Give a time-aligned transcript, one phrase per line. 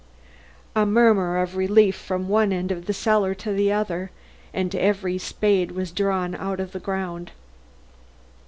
[0.75, 4.09] A murmur of relief from one end of the cellar to the other,
[4.51, 7.33] and every spade was drawn out of the ground.